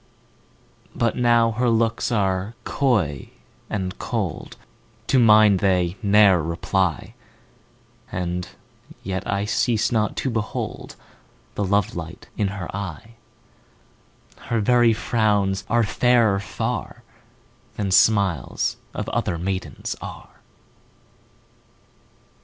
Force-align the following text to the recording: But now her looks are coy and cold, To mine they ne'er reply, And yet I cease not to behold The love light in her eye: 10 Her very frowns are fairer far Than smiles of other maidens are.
But 0.95 1.15
now 1.15 1.51
her 1.51 1.69
looks 1.69 2.11
are 2.11 2.55
coy 2.63 3.29
and 3.69 3.99
cold, 3.99 4.57
To 5.05 5.19
mine 5.19 5.57
they 5.57 5.95
ne'er 6.01 6.41
reply, 6.41 7.13
And 8.11 8.49
yet 9.03 9.21
I 9.31 9.45
cease 9.45 9.91
not 9.91 10.15
to 10.17 10.31
behold 10.31 10.95
The 11.53 11.63
love 11.63 11.95
light 11.95 12.29
in 12.35 12.47
her 12.47 12.75
eye: 12.75 13.11
10 14.37 14.47
Her 14.47 14.59
very 14.59 14.91
frowns 14.91 15.65
are 15.69 15.83
fairer 15.83 16.39
far 16.39 17.03
Than 17.75 17.91
smiles 17.91 18.77
of 18.95 19.07
other 19.09 19.37
maidens 19.37 19.95
are. 20.01 20.39